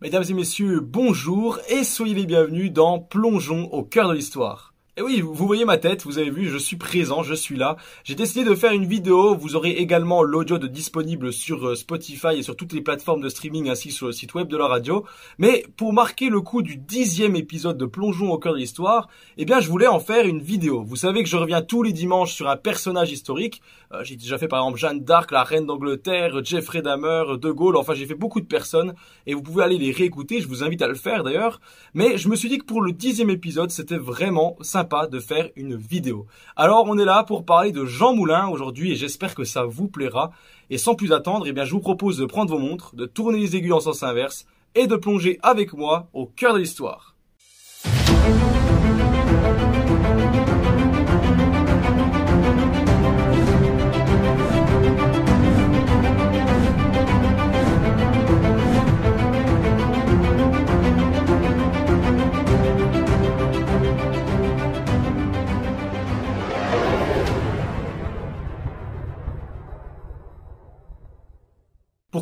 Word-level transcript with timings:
Mesdames 0.00 0.24
et 0.28 0.34
messieurs, 0.34 0.80
bonjour 0.80 1.60
et 1.68 1.84
soyez 1.84 2.14
les 2.14 2.26
bienvenus 2.26 2.72
dans 2.72 2.98
Plongeons 2.98 3.72
au 3.72 3.84
cœur 3.84 4.08
de 4.08 4.14
l'histoire. 4.14 4.73
Et 4.96 5.02
oui, 5.02 5.20
vous 5.20 5.34
voyez 5.34 5.64
ma 5.64 5.76
tête, 5.76 6.04
vous 6.04 6.18
avez 6.18 6.30
vu, 6.30 6.48
je 6.48 6.56
suis 6.56 6.76
présent, 6.76 7.24
je 7.24 7.34
suis 7.34 7.56
là. 7.56 7.76
J'ai 8.04 8.14
décidé 8.14 8.44
de 8.44 8.54
faire 8.54 8.70
une 8.70 8.86
vidéo, 8.86 9.34
vous 9.34 9.56
aurez 9.56 9.72
également 9.72 10.22
l'audio 10.22 10.56
de 10.56 10.68
disponible 10.68 11.32
sur 11.32 11.66
euh, 11.66 11.74
Spotify 11.74 12.36
et 12.36 12.42
sur 12.44 12.54
toutes 12.54 12.72
les 12.72 12.80
plateformes 12.80 13.20
de 13.20 13.28
streaming 13.28 13.68
ainsi 13.68 13.88
que 13.88 13.94
sur 13.94 14.06
le 14.06 14.12
site 14.12 14.34
web 14.34 14.46
de 14.46 14.56
la 14.56 14.68
radio. 14.68 15.04
Mais 15.38 15.66
pour 15.76 15.92
marquer 15.92 16.28
le 16.28 16.40
coup 16.42 16.62
du 16.62 16.76
dixième 16.76 17.34
épisode 17.34 17.76
de 17.76 17.86
Plongeons 17.86 18.30
au 18.30 18.38
cœur 18.38 18.52
de 18.52 18.58
l'histoire, 18.58 19.08
eh 19.36 19.44
bien 19.44 19.58
je 19.58 19.68
voulais 19.68 19.88
en 19.88 19.98
faire 19.98 20.26
une 20.26 20.40
vidéo. 20.40 20.84
Vous 20.84 20.94
savez 20.94 21.24
que 21.24 21.28
je 21.28 21.38
reviens 21.38 21.60
tous 21.60 21.82
les 21.82 21.92
dimanches 21.92 22.32
sur 22.32 22.48
un 22.48 22.56
personnage 22.56 23.10
historique. 23.10 23.62
Euh, 23.92 24.04
j'ai 24.04 24.14
déjà 24.14 24.38
fait 24.38 24.46
par 24.46 24.60
exemple 24.60 24.78
Jeanne 24.78 25.00
d'Arc, 25.00 25.32
la 25.32 25.42
reine 25.42 25.66
d'Angleterre, 25.66 26.44
Jeffrey 26.44 26.82
Dahmer, 26.82 27.36
De 27.36 27.50
Gaulle, 27.50 27.76
enfin 27.76 27.94
j'ai 27.94 28.06
fait 28.06 28.14
beaucoup 28.14 28.40
de 28.40 28.46
personnes 28.46 28.94
et 29.26 29.34
vous 29.34 29.42
pouvez 29.42 29.64
aller 29.64 29.78
les 29.78 29.90
réécouter, 29.90 30.40
je 30.40 30.46
vous 30.46 30.62
invite 30.62 30.82
à 30.82 30.86
le 30.86 30.94
faire 30.94 31.24
d'ailleurs. 31.24 31.60
Mais 31.94 32.16
je 32.16 32.28
me 32.28 32.36
suis 32.36 32.48
dit 32.48 32.58
que 32.58 32.64
pour 32.64 32.80
le 32.80 32.92
dixième 32.92 33.30
épisode, 33.30 33.72
c'était 33.72 33.98
vraiment 33.98 34.56
sympa 34.60 34.83
pas 34.84 35.06
de 35.06 35.20
faire 35.20 35.50
une 35.56 35.76
vidéo. 35.76 36.26
Alors 36.56 36.86
on 36.88 36.98
est 36.98 37.04
là 37.04 37.24
pour 37.24 37.44
parler 37.44 37.72
de 37.72 37.84
Jean 37.84 38.14
Moulin 38.14 38.48
aujourd'hui 38.48 38.92
et 38.92 38.96
j'espère 38.96 39.34
que 39.34 39.44
ça 39.44 39.64
vous 39.64 39.88
plaira. 39.88 40.30
Et 40.70 40.78
sans 40.78 40.94
plus 40.94 41.12
attendre, 41.12 41.46
eh 41.46 41.52
bien 41.52 41.64
je 41.64 41.72
vous 41.72 41.80
propose 41.80 42.18
de 42.18 42.26
prendre 42.26 42.50
vos 42.50 42.58
montres, 42.58 42.94
de 42.94 43.06
tourner 43.06 43.38
les 43.38 43.56
aiguilles 43.56 43.72
en 43.72 43.80
sens 43.80 44.02
inverse 44.02 44.46
et 44.74 44.86
de 44.86 44.96
plonger 44.96 45.38
avec 45.42 45.72
moi 45.72 46.08
au 46.12 46.26
cœur 46.26 46.54
de 46.54 46.58
l'histoire. 46.58 47.13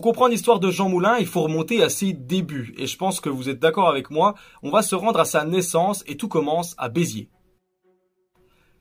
Pour 0.03 0.11
comprendre 0.11 0.33
l'histoire 0.33 0.59
de 0.59 0.69
Jean 0.69 0.89
Moulin, 0.89 1.19
il 1.21 1.29
faut 1.29 1.43
remonter 1.43 1.81
à 1.81 1.89
ses 1.89 2.13
débuts, 2.13 2.75
et 2.77 2.89
je 2.89 2.97
pense 2.97 3.21
que 3.21 3.29
vous 3.29 3.49
êtes 3.49 3.61
d'accord 3.61 3.89
avec 3.89 4.11
moi, 4.11 4.35
on 4.65 4.71
va 4.71 4.83
se 4.83 4.97
rendre 4.97 5.21
à 5.21 5.25
sa 5.25 5.45
naissance 5.45 6.03
et 6.09 6.17
tout 6.17 6.27
commence 6.27 6.75
à 6.77 6.89
Béziers. 6.89 7.29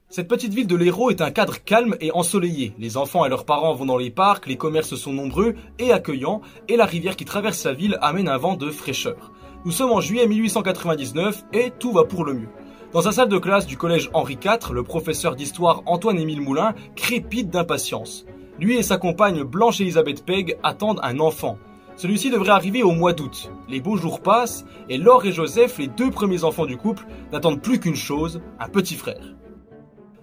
Cette 0.08 0.26
petite 0.26 0.52
ville 0.52 0.66
de 0.66 0.74
l'Hérault 0.74 1.10
est 1.10 1.20
un 1.20 1.30
cadre 1.30 1.62
calme 1.62 1.94
et 2.00 2.10
ensoleillé. 2.10 2.74
Les 2.76 2.96
enfants 2.96 3.24
et 3.24 3.28
leurs 3.28 3.44
parents 3.44 3.72
vont 3.72 3.86
dans 3.86 3.98
les 3.98 4.10
parcs, 4.10 4.48
les 4.48 4.56
commerces 4.56 4.96
sont 4.96 5.12
nombreux 5.12 5.54
et 5.78 5.92
accueillants, 5.92 6.40
et 6.66 6.76
la 6.76 6.86
rivière 6.86 7.14
qui 7.14 7.24
traverse 7.24 7.62
la 7.66 7.72
ville 7.72 7.98
amène 8.00 8.26
un 8.26 8.36
vent 8.36 8.56
de 8.56 8.68
fraîcheur. 8.68 9.30
Nous 9.64 9.70
sommes 9.70 9.92
en 9.92 10.00
juillet 10.00 10.26
1899 10.26 11.44
et 11.52 11.70
tout 11.78 11.92
va 11.92 12.02
pour 12.02 12.24
le 12.24 12.34
mieux. 12.34 12.48
Dans 12.92 13.02
sa 13.02 13.12
salle 13.12 13.28
de 13.28 13.38
classe 13.38 13.68
du 13.68 13.76
collège 13.76 14.10
Henri 14.12 14.40
IV, 14.44 14.72
le 14.72 14.82
professeur 14.82 15.36
d'histoire 15.36 15.84
Antoine-Émile 15.86 16.40
Moulin 16.40 16.74
crépite 16.96 17.48
d'impatience. 17.48 18.26
Lui 18.62 18.76
et 18.76 18.84
sa 18.84 18.96
compagne 18.96 19.42
Blanche-Elisabeth 19.42 20.24
Peg 20.24 20.56
attendent 20.62 21.00
un 21.02 21.18
enfant. 21.18 21.58
Celui-ci 21.96 22.30
devrait 22.30 22.50
arriver 22.50 22.84
au 22.84 22.92
mois 22.92 23.12
d'août. 23.12 23.50
Les 23.68 23.80
beaux 23.80 23.96
jours 23.96 24.20
passent 24.20 24.64
et 24.88 24.98
Laure 24.98 25.26
et 25.26 25.32
Joseph, 25.32 25.78
les 25.78 25.88
deux 25.88 26.12
premiers 26.12 26.44
enfants 26.44 26.64
du 26.64 26.76
couple, 26.76 27.04
n'attendent 27.32 27.60
plus 27.60 27.80
qu'une 27.80 27.96
chose, 27.96 28.40
un 28.60 28.68
petit 28.68 28.94
frère. 28.94 29.34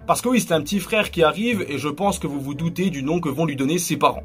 Parce 0.07 0.21
que 0.21 0.29
oui, 0.29 0.39
c'est 0.39 0.53
un 0.53 0.61
petit 0.61 0.79
frère 0.79 1.11
qui 1.11 1.21
arrive 1.21 1.65
et 1.67 1.77
je 1.77 1.89
pense 1.89 2.17
que 2.17 2.27
vous 2.27 2.39
vous 2.39 2.53
doutez 2.53 2.89
du 2.89 3.03
nom 3.03 3.19
que 3.19 3.27
vont 3.27 3.45
lui 3.45 3.57
donner 3.57 3.77
ses 3.77 3.97
parents. 3.97 4.23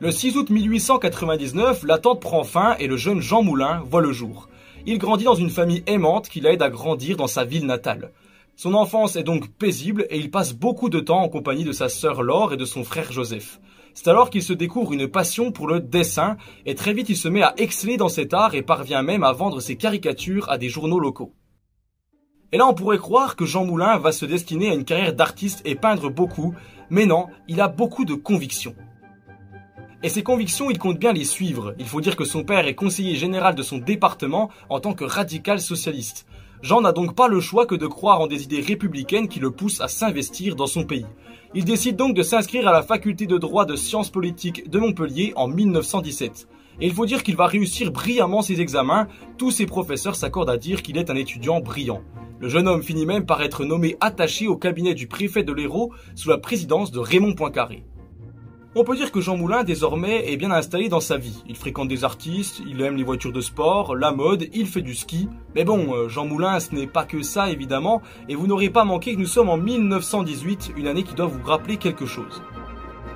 Le 0.00 0.10
6 0.10 0.36
août 0.36 0.50
1899, 0.50 1.82
l'attente 1.84 2.20
prend 2.20 2.44
fin 2.44 2.76
et 2.78 2.88
le 2.88 2.98
jeune 2.98 3.22
Jean 3.22 3.42
Moulin 3.42 3.82
voit 3.86 4.02
le 4.02 4.12
jour. 4.12 4.50
Il 4.84 4.98
grandit 4.98 5.24
dans 5.24 5.34
une 5.34 5.48
famille 5.48 5.82
aimante 5.86 6.28
qui 6.28 6.42
l'aide 6.42 6.60
à 6.60 6.68
grandir 6.68 7.16
dans 7.16 7.26
sa 7.26 7.46
ville 7.46 7.64
natale. 7.64 8.12
Son 8.58 8.72
enfance 8.72 9.16
est 9.16 9.22
donc 9.22 9.50
paisible 9.50 10.06
et 10.08 10.18
il 10.18 10.30
passe 10.30 10.54
beaucoup 10.54 10.88
de 10.88 10.98
temps 10.98 11.20
en 11.20 11.28
compagnie 11.28 11.64
de 11.64 11.72
sa 11.72 11.90
sœur 11.90 12.22
Laure 12.22 12.54
et 12.54 12.56
de 12.56 12.64
son 12.64 12.84
frère 12.84 13.12
Joseph. 13.12 13.60
C'est 13.92 14.08
alors 14.08 14.30
qu'il 14.30 14.42
se 14.42 14.54
découvre 14.54 14.94
une 14.94 15.08
passion 15.08 15.52
pour 15.52 15.68
le 15.68 15.78
dessin 15.78 16.38
et 16.64 16.74
très 16.74 16.94
vite 16.94 17.10
il 17.10 17.18
se 17.18 17.28
met 17.28 17.42
à 17.42 17.52
exceller 17.58 17.98
dans 17.98 18.08
cet 18.08 18.32
art 18.32 18.54
et 18.54 18.62
parvient 18.62 19.02
même 19.02 19.24
à 19.24 19.32
vendre 19.32 19.60
ses 19.60 19.76
caricatures 19.76 20.48
à 20.48 20.56
des 20.56 20.70
journaux 20.70 20.98
locaux. 20.98 21.34
Et 22.50 22.56
là 22.56 22.66
on 22.66 22.72
pourrait 22.72 22.96
croire 22.96 23.36
que 23.36 23.44
Jean 23.44 23.66
Moulin 23.66 23.98
va 23.98 24.10
se 24.10 24.24
destiner 24.24 24.70
à 24.70 24.74
une 24.74 24.86
carrière 24.86 25.12
d'artiste 25.12 25.60
et 25.66 25.74
peindre 25.74 26.08
beaucoup, 26.08 26.54
mais 26.88 27.04
non, 27.04 27.26
il 27.48 27.60
a 27.60 27.68
beaucoup 27.68 28.06
de 28.06 28.14
convictions. 28.14 28.74
Et 30.02 30.08
ces 30.08 30.22
convictions, 30.22 30.70
il 30.70 30.78
compte 30.78 30.98
bien 30.98 31.12
les 31.12 31.24
suivre. 31.24 31.74
Il 31.78 31.86
faut 31.86 32.00
dire 32.00 32.16
que 32.16 32.24
son 32.24 32.44
père 32.44 32.66
est 32.66 32.74
conseiller 32.74 33.16
général 33.16 33.54
de 33.54 33.62
son 33.62 33.78
département 33.78 34.50
en 34.68 34.78
tant 34.78 34.94
que 34.94 35.04
radical 35.04 35.60
socialiste. 35.60 36.26
Jean 36.62 36.80
n'a 36.80 36.92
donc 36.92 37.14
pas 37.14 37.28
le 37.28 37.40
choix 37.40 37.66
que 37.66 37.74
de 37.74 37.86
croire 37.86 38.20
en 38.20 38.26
des 38.26 38.44
idées 38.44 38.60
républicaines 38.60 39.28
qui 39.28 39.40
le 39.40 39.50
poussent 39.50 39.80
à 39.80 39.88
s'investir 39.88 40.56
dans 40.56 40.66
son 40.66 40.84
pays. 40.84 41.06
Il 41.54 41.64
décide 41.64 41.96
donc 41.96 42.14
de 42.14 42.22
s'inscrire 42.22 42.66
à 42.66 42.72
la 42.72 42.82
faculté 42.82 43.26
de 43.26 43.38
droit 43.38 43.64
de 43.64 43.76
sciences 43.76 44.10
politiques 44.10 44.68
de 44.68 44.78
Montpellier 44.78 45.32
en 45.36 45.48
1917. 45.48 46.48
Et 46.80 46.86
il 46.86 46.92
faut 46.92 47.06
dire 47.06 47.22
qu'il 47.22 47.36
va 47.36 47.46
réussir 47.46 47.90
brillamment 47.90 48.42
ses 48.42 48.60
examens, 48.60 49.08
tous 49.38 49.50
ses 49.50 49.66
professeurs 49.66 50.16
s'accordent 50.16 50.50
à 50.50 50.58
dire 50.58 50.82
qu'il 50.82 50.98
est 50.98 51.10
un 51.10 51.16
étudiant 51.16 51.60
brillant. 51.60 52.02
Le 52.38 52.48
jeune 52.48 52.68
homme 52.68 52.82
finit 52.82 53.06
même 53.06 53.24
par 53.24 53.42
être 53.42 53.64
nommé 53.64 53.96
attaché 54.00 54.46
au 54.46 54.56
cabinet 54.56 54.92
du 54.92 55.06
préfet 55.06 55.42
de 55.42 55.52
l'Hérault 55.52 55.92
sous 56.14 56.28
la 56.28 56.36
présidence 56.36 56.90
de 56.90 56.98
Raymond 56.98 57.34
Poincaré. 57.34 57.84
On 58.78 58.84
peut 58.84 58.94
dire 58.94 59.10
que 59.10 59.22
Jean 59.22 59.38
Moulin 59.38 59.64
désormais 59.64 60.30
est 60.30 60.36
bien 60.36 60.50
installé 60.50 60.90
dans 60.90 61.00
sa 61.00 61.16
vie. 61.16 61.42
Il 61.48 61.56
fréquente 61.56 61.88
des 61.88 62.04
artistes, 62.04 62.60
il 62.68 62.82
aime 62.82 62.98
les 62.98 63.04
voitures 63.04 63.32
de 63.32 63.40
sport, 63.40 63.96
la 63.96 64.12
mode, 64.12 64.48
il 64.52 64.66
fait 64.66 64.82
du 64.82 64.94
ski. 64.94 65.30
Mais 65.54 65.64
bon, 65.64 65.94
euh, 65.94 66.10
Jean 66.10 66.26
Moulin 66.26 66.60
ce 66.60 66.74
n'est 66.74 66.86
pas 66.86 67.06
que 67.06 67.22
ça 67.22 67.48
évidemment, 67.48 68.02
et 68.28 68.34
vous 68.34 68.46
n'aurez 68.46 68.68
pas 68.68 68.84
manqué 68.84 69.14
que 69.14 69.18
nous 69.18 69.24
sommes 69.24 69.48
en 69.48 69.56
1918, 69.56 70.74
une 70.76 70.88
année 70.88 71.04
qui 71.04 71.14
doit 71.14 71.24
vous 71.24 71.42
rappeler 71.42 71.78
quelque 71.78 72.04
chose. 72.04 72.42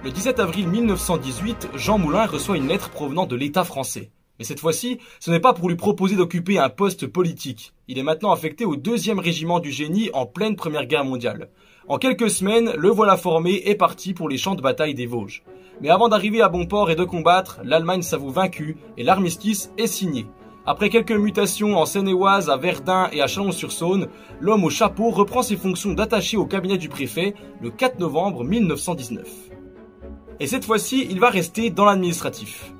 Le 0.02 0.10
17 0.10 0.40
avril 0.40 0.66
1918, 0.66 1.72
Jean 1.74 1.98
Moulin 1.98 2.24
reçoit 2.24 2.56
une 2.56 2.68
lettre 2.68 2.88
provenant 2.88 3.26
de 3.26 3.36
l'État 3.36 3.64
français. 3.64 4.12
Mais 4.38 4.46
cette 4.46 4.60
fois-ci, 4.60 4.98
ce 5.18 5.30
n'est 5.30 5.40
pas 5.40 5.52
pour 5.52 5.68
lui 5.68 5.76
proposer 5.76 6.16
d'occuper 6.16 6.58
un 6.58 6.70
poste 6.70 7.06
politique. 7.06 7.74
Il 7.86 7.98
est 7.98 8.02
maintenant 8.02 8.32
affecté 8.32 8.64
au 8.64 8.76
deuxième 8.76 9.18
régiment 9.18 9.60
du 9.60 9.72
génie 9.72 10.08
en 10.14 10.24
pleine 10.24 10.56
Première 10.56 10.86
Guerre 10.86 11.04
mondiale. 11.04 11.50
En 11.90 11.98
quelques 11.98 12.30
semaines, 12.30 12.72
le 12.78 12.88
voilà 12.88 13.16
formé 13.16 13.62
et 13.64 13.74
parti 13.74 14.14
pour 14.14 14.28
les 14.28 14.38
champs 14.38 14.54
de 14.54 14.62
bataille 14.62 14.94
des 14.94 15.06
Vosges. 15.06 15.42
Mais 15.80 15.88
avant 15.88 16.08
d'arriver 16.08 16.40
à 16.40 16.48
bon 16.48 16.64
port 16.64 16.88
et 16.88 16.94
de 16.94 17.02
combattre, 17.02 17.58
l'Allemagne 17.64 18.02
s'avoue 18.02 18.30
vaincue 18.30 18.76
et 18.96 19.02
l'armistice 19.02 19.72
est 19.76 19.88
signé. 19.88 20.26
Après 20.64 20.88
quelques 20.88 21.10
mutations 21.10 21.76
en 21.76 21.86
Seine-et-Oise, 21.86 22.48
à 22.48 22.56
Verdun 22.56 23.08
et 23.12 23.20
à 23.20 23.26
Chalon-sur-Saône, 23.26 24.06
l'homme 24.38 24.62
au 24.62 24.70
chapeau 24.70 25.10
reprend 25.10 25.42
ses 25.42 25.56
fonctions 25.56 25.92
d'attaché 25.92 26.36
au 26.36 26.46
cabinet 26.46 26.78
du 26.78 26.88
préfet 26.88 27.34
le 27.60 27.70
4 27.70 27.98
novembre 27.98 28.44
1919. 28.44 29.26
Et 30.38 30.46
cette 30.46 30.66
fois-ci, 30.66 31.08
il 31.10 31.18
va 31.18 31.28
rester 31.28 31.70
dans 31.70 31.86
l'administratif. 31.86 32.72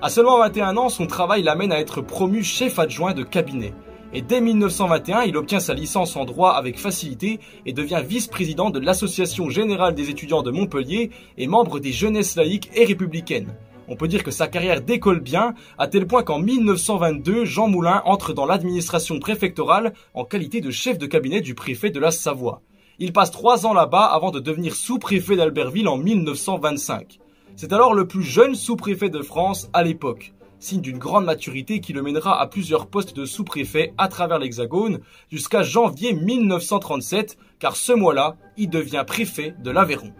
À 0.00 0.10
seulement 0.10 0.38
21 0.38 0.76
ans, 0.76 0.90
son 0.90 1.08
travail 1.08 1.42
l'amène 1.42 1.72
à 1.72 1.80
être 1.80 2.00
promu 2.00 2.44
chef 2.44 2.78
adjoint 2.78 3.14
de 3.14 3.24
cabinet 3.24 3.74
et 4.14 4.20
dès 4.20 4.42
1921, 4.42 5.22
il 5.22 5.36
obtient 5.38 5.60
sa 5.60 5.72
licence 5.72 6.16
en 6.16 6.26
droit 6.26 6.50
avec 6.50 6.78
facilité 6.78 7.40
et 7.64 7.72
devient 7.72 8.02
vice-président 8.06 8.68
de 8.68 8.78
l'Association 8.78 9.48
générale 9.48 9.94
des 9.94 10.10
étudiants 10.10 10.42
de 10.42 10.50
Montpellier 10.50 11.10
et 11.38 11.46
membre 11.46 11.80
des 11.80 11.92
jeunesses 11.92 12.36
laïques 12.36 12.70
et 12.74 12.84
républicaines. 12.84 13.54
On 13.88 13.96
peut 13.96 14.08
dire 14.08 14.22
que 14.22 14.30
sa 14.30 14.48
carrière 14.48 14.82
décolle 14.82 15.20
bien, 15.20 15.54
à 15.78 15.86
tel 15.86 16.06
point 16.06 16.22
qu'en 16.22 16.38
1922, 16.38 17.46
Jean 17.46 17.68
Moulin 17.68 18.02
entre 18.04 18.34
dans 18.34 18.44
l'administration 18.44 19.18
préfectorale 19.18 19.94
en 20.12 20.24
qualité 20.24 20.60
de 20.60 20.70
chef 20.70 20.98
de 20.98 21.06
cabinet 21.06 21.40
du 21.40 21.54
préfet 21.54 21.90
de 21.90 21.98
la 21.98 22.10
Savoie. 22.10 22.60
Il 22.98 23.14
passe 23.14 23.30
trois 23.30 23.64
ans 23.64 23.72
là-bas 23.72 24.04
avant 24.04 24.30
de 24.30 24.40
devenir 24.40 24.74
sous-préfet 24.74 25.36
d'Albertville 25.36 25.88
en 25.88 25.96
1925. 25.96 27.18
C'est 27.56 27.72
alors 27.72 27.94
le 27.94 28.06
plus 28.06 28.22
jeune 28.22 28.54
sous-préfet 28.54 29.08
de 29.08 29.22
France 29.22 29.70
à 29.72 29.82
l'époque 29.82 30.32
signe 30.62 30.80
d'une 30.80 30.98
grande 30.98 31.24
maturité 31.24 31.80
qui 31.80 31.92
le 31.92 32.02
mènera 32.02 32.40
à 32.40 32.46
plusieurs 32.46 32.86
postes 32.86 33.16
de 33.16 33.24
sous-préfet 33.24 33.94
à 33.98 34.08
travers 34.08 34.38
l'Hexagone 34.38 35.00
jusqu'à 35.30 35.62
janvier 35.62 36.12
1937, 36.12 37.36
car 37.58 37.76
ce 37.76 37.92
mois-là, 37.92 38.36
il 38.56 38.70
devient 38.70 39.04
préfet 39.06 39.54
de 39.62 39.70
l'Aveyron. 39.70 40.12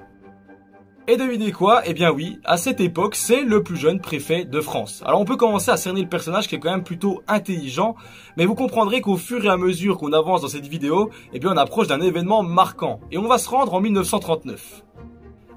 Et 1.08 1.16
devinez 1.16 1.50
quoi? 1.50 1.82
Eh 1.84 1.94
bien 1.94 2.12
oui, 2.12 2.38
à 2.44 2.56
cette 2.56 2.80
époque, 2.80 3.16
c'est 3.16 3.42
le 3.42 3.64
plus 3.64 3.76
jeune 3.76 4.00
préfet 4.00 4.44
de 4.44 4.60
France. 4.60 5.02
Alors 5.04 5.20
on 5.20 5.24
peut 5.24 5.36
commencer 5.36 5.70
à 5.72 5.76
cerner 5.76 6.00
le 6.00 6.08
personnage 6.08 6.46
qui 6.46 6.54
est 6.54 6.60
quand 6.60 6.70
même 6.70 6.84
plutôt 6.84 7.22
intelligent, 7.26 7.96
mais 8.36 8.46
vous 8.46 8.54
comprendrez 8.54 9.00
qu'au 9.00 9.16
fur 9.16 9.44
et 9.44 9.48
à 9.48 9.56
mesure 9.56 9.98
qu'on 9.98 10.12
avance 10.12 10.42
dans 10.42 10.48
cette 10.48 10.68
vidéo, 10.68 11.10
eh 11.32 11.40
bien 11.40 11.52
on 11.52 11.56
approche 11.56 11.88
d'un 11.88 12.00
événement 12.00 12.44
marquant. 12.44 13.00
Et 13.10 13.18
on 13.18 13.26
va 13.26 13.38
se 13.38 13.48
rendre 13.48 13.74
en 13.74 13.80
1939. 13.80 14.84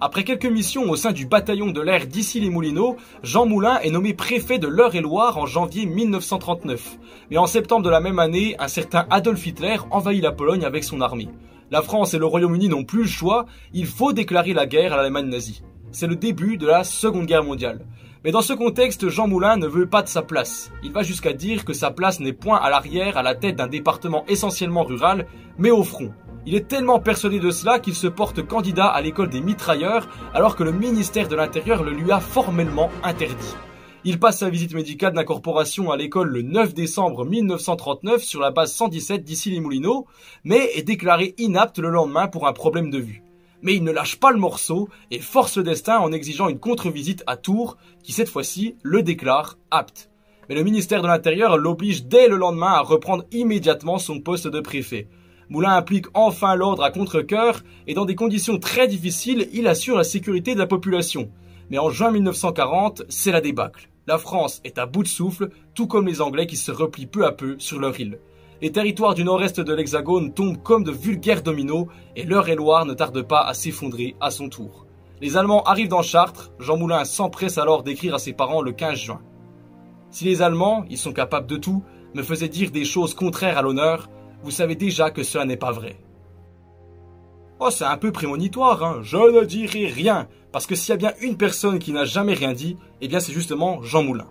Après 0.02 0.26
quelques 0.26 0.46
missions 0.46 0.90
au 0.90 0.98
sein 0.98 1.14
du 1.14 1.26
bataillon 1.26 1.68
de 1.68 1.80
l'air 1.80 2.06
d'ici 2.06 2.42
les 2.42 2.50
Moulineaux, 2.50 2.98
Jean 3.24 3.46
Moulin 3.46 3.80
est 3.80 3.92
nommé 3.92 4.14
préfet 4.14 4.60
de 4.60 4.68
l'Eure-et-Loire 4.68 5.38
en 5.38 5.46
janvier 5.46 5.86
1939. 5.86 6.98
Mais 7.32 7.38
en 7.38 7.48
septembre 7.48 7.84
de 7.84 7.90
la 7.90 8.02
même 8.02 8.20
année, 8.20 8.56
un 8.60 8.68
certain 8.68 9.06
Adolf 9.10 9.46
Hitler 9.48 9.78
envahit 9.92 10.22
la 10.22 10.34
Pologne 10.34 10.66
avec 10.66 10.84
son 10.84 11.00
armée. 11.00 11.30
La 11.72 11.82
France 11.82 12.14
et 12.14 12.18
le 12.18 12.26
Royaume-Uni 12.26 12.68
n'ont 12.68 12.84
plus 12.84 13.04
le 13.04 13.08
choix, 13.08 13.46
il 13.74 13.86
faut 13.86 14.12
déclarer 14.12 14.54
la 14.54 14.66
guerre 14.66 14.94
à 14.94 14.98
l'Allemagne 14.98 15.30
nazie. 15.30 15.64
C'est 15.92 16.08
le 16.08 16.18
début 16.18 16.58
de 16.58 16.68
la 16.68 16.84
Seconde 16.84 17.26
Guerre 17.26 17.46
mondiale. 17.46 17.86
Mais 18.26 18.32
dans 18.32 18.42
ce 18.42 18.54
contexte, 18.54 19.08
Jean 19.08 19.28
Moulin 19.28 19.56
ne 19.56 19.68
veut 19.68 19.88
pas 19.88 20.02
de 20.02 20.10
sa 20.10 20.24
place. 20.24 20.72
Il 20.84 20.92
va 20.92 21.04
jusqu'à 21.04 21.32
dire 21.32 21.64
que 21.64 21.74
sa 21.74 21.92
place 21.92 22.20
n'est 22.20 22.34
point 22.34 22.58
à 22.58 22.70
l'arrière 22.70 23.18
à 23.18 23.24
la 23.24 23.34
tête 23.34 23.56
d'un 23.56 23.68
département 23.68 24.26
essentiellement 24.28 24.84
rural, 24.84 25.26
mais 25.58 25.72
au 25.72 25.84
front. 25.84 26.12
Il 26.48 26.54
est 26.54 26.68
tellement 26.68 27.00
persuadé 27.00 27.40
de 27.40 27.50
cela 27.50 27.80
qu'il 27.80 27.96
se 27.96 28.08
porte 28.08 28.46
candidat 28.46 28.88
à 28.88 29.02
l'école 29.02 29.30
des 29.30 29.42
mitrailleurs 29.42 30.08
alors 30.34 30.56
que 30.56 30.64
le 30.64 30.72
ministère 30.72 31.28
de 31.28 31.36
l'Intérieur 31.36 31.84
le 31.84 31.92
lui 31.92 32.12
a 32.12 32.20
formellement 32.20 32.92
interdit. 33.04 33.56
Il 34.04 34.20
passe 34.20 34.40
sa 34.40 34.50
visite 34.52 34.76
médicale 34.76 35.14
d'incorporation 35.14 35.92
à 35.92 35.98
l'école 35.98 36.30
le 36.30 36.44
9 36.44 36.76
décembre 36.76 37.26
1939 37.26 38.24
sur 38.24 38.40
la 38.40 38.52
base 38.52 38.72
117 38.74 39.24
d'ici 39.24 39.50
les 39.50 39.60
Moulineaux, 39.60 40.06
mais 40.44 40.70
est 40.76 40.84
déclaré 40.84 41.34
inapte 41.40 41.80
le 41.80 41.90
lendemain 41.90 42.28
pour 42.28 42.48
un 42.48 42.54
problème 42.54 42.92
de 42.92 43.00
vue 43.00 43.24
mais 43.66 43.76
il 43.76 43.84
ne 43.84 43.92
lâche 43.92 44.18
pas 44.18 44.32
le 44.32 44.38
morceau 44.38 44.90
et 45.10 45.20
force 45.20 45.58
le 45.58 45.64
destin 45.64 45.98
en 45.98 46.12
exigeant 46.12 46.50
une 46.50 46.60
contre-visite 46.60 47.24
à 47.26 47.36
Tours, 47.36 47.78
qui 48.04 48.12
cette 48.12 48.30
fois-ci 48.30 48.76
le 48.84 49.02
déclare 49.02 49.58
apte. 49.72 50.12
Mais 50.48 50.56
le 50.56 50.64
ministère 50.64 51.02
de 51.02 51.08
l'Intérieur 51.08 51.58
l'oblige 51.58 52.06
dès 52.06 52.28
le 52.28 52.38
lendemain 52.38 52.74
à 52.74 52.82
reprendre 52.82 53.26
immédiatement 53.32 53.98
son 53.98 54.20
poste 54.20 54.48
de 54.48 54.60
préfet. 54.60 55.08
Moulin 55.50 55.72
applique 55.72 56.08
enfin 56.14 56.56
l'ordre 56.56 56.84
à 56.84 56.92
contre-cœur 56.92 57.62
et 57.88 57.94
dans 57.94 58.06
des 58.06 58.16
conditions 58.16 58.58
très 58.58 58.88
difficiles, 58.88 59.48
il 59.54 59.68
assure 59.68 59.98
la 59.98 60.04
sécurité 60.04 60.54
de 60.54 60.60
la 60.60 60.68
population. 60.68 61.30
Mais 61.70 61.78
en 61.78 61.90
juin 61.90 62.12
1940, 62.12 63.04
c'est 63.10 63.32
la 63.32 63.42
débâcle. 63.42 63.90
La 64.08 64.18
France 64.18 64.62
est 64.64 64.78
à 64.78 64.86
bout 64.86 65.04
de 65.04 65.08
souffle, 65.08 65.50
tout 65.74 65.88
comme 65.88 66.08
les 66.08 66.22
Anglais 66.22 66.48
qui 66.48 66.58
se 66.58 66.72
replient 66.72 67.08
peu 67.08 67.26
à 67.26 67.32
peu 67.32 67.56
sur 67.60 67.80
leur 67.80 68.00
île. 68.00 68.20
Les 68.62 68.72
territoires 68.72 69.16
du 69.16 69.24
nord-est 69.24 69.60
de 69.60 69.74
l'Hexagone 69.74 70.34
tombent 70.34 70.62
comme 70.62 70.84
de 70.84 70.92
vulgaires 70.92 71.44
dominos 71.44 71.88
et 72.16 72.24
l'Eure-et-Loire 72.24 72.86
ne 72.86 72.94
tarde 72.94 73.22
pas 73.22 73.42
à 73.42 73.54
s'effondrer 73.54 74.16
à 74.22 74.32
son 74.32 74.50
tour. 74.50 74.86
Les 75.22 75.38
Allemands 75.38 75.64
arrivent 75.64 75.90
dans 75.90 76.02
Chartres, 76.02 76.52
Jean 76.60 76.78
Moulin 76.78 77.04
s'empresse 77.06 77.58
alors 77.58 77.84
d'écrire 77.84 78.16
à 78.16 78.20
ses 78.20 78.34
parents 78.34 78.62
le 78.62 78.72
15 78.72 78.98
juin. 78.98 79.22
Si 80.10 80.26
les 80.26 80.42
Allemands, 80.42 80.86
ils 80.90 80.98
sont 80.98 81.14
capables 81.14 81.48
de 81.48 81.58
tout, 81.58 81.84
me 82.14 82.24
faisaient 82.24 82.48
dire 82.48 82.72
des 82.72 82.86
choses 82.86 83.14
contraires 83.14 83.58
à 83.58 83.62
l'honneur, 83.62 84.10
vous 84.44 84.52
savez 84.52 84.76
déjà 84.76 85.12
que 85.12 85.24
cela 85.24 85.46
n'est 85.46 85.58
pas 85.58 85.72
vrai. 85.72 85.98
Oh, 87.60 87.70
c'est 87.70 87.86
un 87.86 87.98
peu 87.98 88.12
prémonitoire, 88.12 88.84
hein. 88.84 89.00
Je 89.02 89.16
ne 89.18 89.46
dirai 89.46 89.88
rien, 89.88 90.28
parce 90.52 90.68
que 90.68 90.76
s'il 90.76 90.90
y 90.90 90.94
a 90.94 90.98
bien 90.98 91.14
une 91.22 91.38
personne 91.38 91.80
qui 91.80 91.94
n'a 91.94 92.04
jamais 92.04 92.34
rien 92.34 92.54
dit, 92.54 92.78
eh 93.02 93.08
bien 93.08 93.20
c'est 93.20 93.32
justement 93.32 93.82
Jean 93.82 94.04
Moulin. 94.04 94.28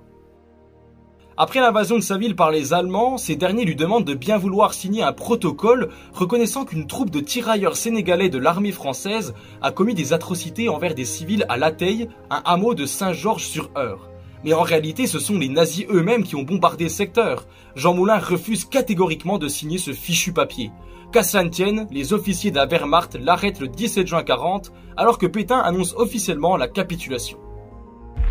Après 1.37 1.59
l'invasion 1.59 1.97
de 1.97 2.03
sa 2.03 2.17
ville 2.17 2.37
par 2.37 2.53
les 2.53 2.75
Allemands, 2.75 3.19
ces 3.19 3.35
derniers 3.35 3.65
lui 3.65 3.75
demandent 3.75 4.05
de 4.05 4.15
bien 4.15 4.39
vouloir 4.39 4.73
signer 4.73 5.03
un 5.03 5.12
protocole 5.12 5.89
reconnaissant 6.12 6.65
qu'une 6.65 6.87
troupe 6.87 7.11
de 7.11 7.19
tirailleurs 7.19 7.77
sénégalais 7.77 8.29
de 8.29 8.39
l'armée 8.39 8.71
française 8.71 9.35
a 9.61 9.73
commis 9.73 9.95
des 9.95 10.12
atrocités 10.12 10.69
envers 10.69 10.95
des 10.95 11.05
civils 11.05 11.45
à 11.49 11.56
Lateille, 11.56 12.09
un 12.31 12.41
hameau 12.45 12.75
de 12.75 12.87
Saint-Georges-sur-Eure. 12.87 14.14
Mais 14.44 14.52
en 14.52 14.62
réalité, 14.62 15.06
ce 15.06 15.19
sont 15.19 15.38
les 15.38 15.49
nazis 15.49 15.87
eux-mêmes 15.91 16.23
qui 16.23 16.37
ont 16.37 16.43
bombardé 16.43 16.85
le 16.85 16.91
secteur. 16.91 17.46
Jean 17.76 17.94
Moulin 17.94 18.19
refuse 18.19 18.67
catégoriquement 18.67 19.38
de 19.38 19.49
signer 19.49 19.79
ce 19.79 19.93
fichu 19.93 20.32
papier. 20.32 20.70
Qu'à 21.12 21.23
cela 21.23 21.49
tienne, 21.49 21.87
les 21.91 22.12
officiers 22.12 22.50
de 22.50 22.56
la 22.56 22.67
Wehrmacht 22.67 23.17
l'arrêtent 23.19 23.61
le 23.61 23.69
17 23.69 24.06
juin 24.06 24.23
40, 24.23 24.70
alors 24.99 25.17
que 25.17 25.26
Pétain 25.26 25.61
annonce 25.61 25.94
officiellement 25.96 26.56
la 26.58 26.69
capitulation. 26.69 27.38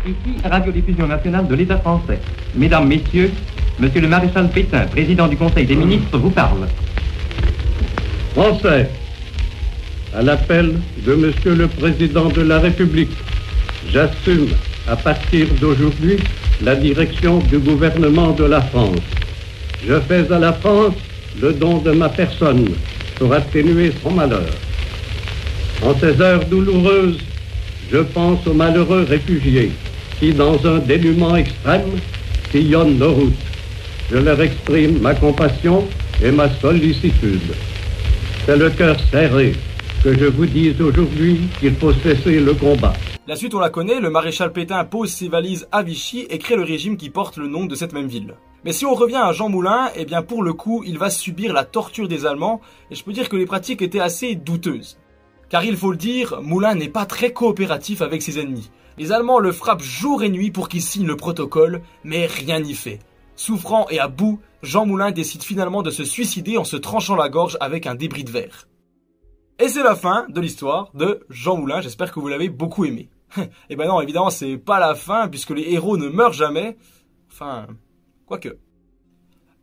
Ici, 0.06 0.36
Radiodiffusion 0.44 1.06
nationale 1.08 1.48
de 1.48 1.54
l'État 1.54 1.78
français. 1.78 2.20
Mesdames, 2.54 2.86
Messieurs, 2.86 3.32
Monsieur 3.80 4.00
le 4.00 4.08
maréchal 4.08 4.48
Pétain, 4.50 4.86
président 4.86 5.26
du 5.26 5.36
Conseil 5.36 5.66
des 5.66 5.74
ministres, 5.74 6.16
vous 6.16 6.30
parle. 6.30 6.68
Français, 8.34 8.88
à 10.14 10.22
l'appel 10.22 10.78
de 11.04 11.14
Monsieur 11.14 11.56
le 11.56 11.66
Président 11.66 12.28
de 12.28 12.42
la 12.42 12.60
République, 12.60 13.10
j'assume 13.90 14.48
à 14.88 14.96
partir 14.96 15.46
d'aujourd'hui 15.60 16.16
la 16.62 16.74
direction 16.76 17.38
du 17.38 17.58
gouvernement 17.58 18.32
de 18.32 18.44
la 18.44 18.60
France. 18.60 19.00
Je 19.86 19.98
fais 20.00 20.30
à 20.32 20.38
la 20.38 20.52
France 20.52 20.94
le 21.40 21.52
don 21.52 21.78
de 21.78 21.92
ma 21.92 22.08
personne 22.08 22.68
pour 23.16 23.32
atténuer 23.32 23.92
son 24.02 24.10
malheur. 24.12 24.48
En 25.82 25.94
ces 25.98 26.20
heures 26.20 26.44
douloureuses, 26.46 27.18
je 27.92 27.98
pense 27.98 28.46
aux 28.46 28.54
malheureux 28.54 29.06
réfugiés 29.08 29.72
qui, 30.18 30.32
dans 30.32 30.58
un 30.66 30.78
dénuement 30.78 31.36
extrême, 31.36 31.98
sillonnent 32.50 32.98
nos 32.98 33.12
routes. 33.12 33.32
Je 34.10 34.18
leur 34.18 34.40
exprime 34.40 35.00
ma 35.00 35.14
compassion 35.14 35.86
et 36.22 36.30
ma 36.30 36.48
sollicitude. 36.60 37.52
C'est 38.46 38.56
le 38.56 38.70
cœur 38.70 38.96
serré 39.10 39.54
que 40.02 40.16
je 40.18 40.26
vous 40.26 40.46
dise 40.46 40.80
aujourd'hui 40.80 41.40
qu'il 41.60 41.74
faut 41.74 41.92
cesser 41.92 42.40
le 42.40 42.54
combat. 42.54 42.94
La 43.26 43.36
suite, 43.36 43.54
on 43.54 43.58
la 43.58 43.70
connaît, 43.70 44.00
le 44.00 44.10
maréchal 44.10 44.52
Pétain 44.52 44.84
pose 44.84 45.10
ses 45.10 45.28
valises 45.28 45.66
à 45.72 45.82
Vichy 45.82 46.26
et 46.28 46.36
crée 46.36 46.56
le 46.56 46.62
régime 46.62 46.98
qui 46.98 47.08
porte 47.08 47.38
le 47.38 47.48
nom 47.48 47.64
de 47.64 47.74
cette 47.74 47.94
même 47.94 48.06
ville. 48.06 48.34
Mais 48.66 48.74
si 48.74 48.84
on 48.84 48.92
revient 48.92 49.16
à 49.16 49.32
Jean 49.32 49.48
Moulin, 49.48 49.90
eh 49.96 50.04
bien 50.04 50.20
pour 50.20 50.42
le 50.42 50.52
coup, 50.52 50.82
il 50.86 50.98
va 50.98 51.08
subir 51.08 51.54
la 51.54 51.64
torture 51.64 52.06
des 52.06 52.26
Allemands, 52.26 52.60
et 52.90 52.94
je 52.94 53.02
peux 53.02 53.14
dire 53.14 53.30
que 53.30 53.36
les 53.36 53.46
pratiques 53.46 53.80
étaient 53.80 53.98
assez 53.98 54.34
douteuses. 54.34 54.98
Car 55.48 55.64
il 55.64 55.74
faut 55.74 55.90
le 55.90 55.96
dire, 55.96 56.42
Moulin 56.42 56.74
n'est 56.74 56.90
pas 56.90 57.06
très 57.06 57.32
coopératif 57.32 58.02
avec 58.02 58.20
ses 58.20 58.38
ennemis. 58.38 58.70
Les 58.98 59.10
Allemands 59.10 59.38
le 59.38 59.52
frappent 59.52 59.82
jour 59.82 60.22
et 60.22 60.28
nuit 60.28 60.50
pour 60.50 60.68
qu'il 60.68 60.82
signe 60.82 61.06
le 61.06 61.16
protocole, 61.16 61.80
mais 62.04 62.26
rien 62.26 62.60
n'y 62.60 62.74
fait. 62.74 62.98
Souffrant 63.36 63.86
et 63.88 64.00
à 64.00 64.08
bout, 64.08 64.38
Jean 64.62 64.84
Moulin 64.84 65.12
décide 65.12 65.44
finalement 65.44 65.82
de 65.82 65.90
se 65.90 66.04
suicider 66.04 66.58
en 66.58 66.64
se 66.64 66.76
tranchant 66.76 67.16
la 67.16 67.30
gorge 67.30 67.56
avec 67.60 67.86
un 67.86 67.94
débris 67.94 68.24
de 68.24 68.30
verre. 68.30 68.68
Et 69.58 69.68
c'est 69.68 69.82
la 69.82 69.96
fin 69.96 70.26
de 70.28 70.40
l'histoire 70.42 70.90
de 70.92 71.24
Jean 71.30 71.56
Moulin, 71.56 71.80
j'espère 71.80 72.12
que 72.12 72.20
vous 72.20 72.28
l'avez 72.28 72.50
beaucoup 72.50 72.84
aimé. 72.84 73.08
eh 73.70 73.76
ben 73.76 73.88
non, 73.88 74.00
évidemment, 74.00 74.30
c'est 74.30 74.56
pas 74.56 74.80
la 74.80 74.94
fin 74.94 75.28
puisque 75.28 75.50
les 75.50 75.72
héros 75.72 75.96
ne 75.96 76.08
meurent 76.08 76.32
jamais. 76.32 76.76
Enfin, 77.30 77.66
quoique. 78.26 78.58